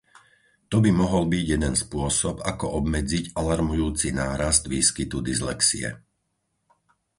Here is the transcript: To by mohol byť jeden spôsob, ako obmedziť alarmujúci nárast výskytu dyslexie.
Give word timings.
To 0.73 0.77
by 0.83 0.89
mohol 1.01 1.23
byť 1.33 1.43
jeden 1.53 1.73
spôsob, 1.83 2.35
ako 2.51 2.65
obmedziť 2.81 3.25
alarmujúci 3.41 4.09
nárast 4.21 4.63
výskytu 4.73 5.17
dyslexie. 5.29 5.87